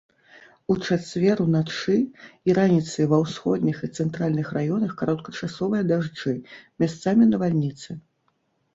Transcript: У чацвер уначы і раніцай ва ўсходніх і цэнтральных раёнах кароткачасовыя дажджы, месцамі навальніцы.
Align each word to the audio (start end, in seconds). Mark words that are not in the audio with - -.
У 0.73 0.77
чацвер 0.85 1.41
уначы 1.45 1.97
і 2.49 2.55
раніцай 2.59 3.05
ва 3.13 3.21
ўсходніх 3.25 3.77
і 3.83 3.91
цэнтральных 3.97 4.47
раёнах 4.61 4.91
кароткачасовыя 5.05 5.83
дажджы, 5.95 6.37
месцамі 6.83 7.33
навальніцы. 7.33 7.89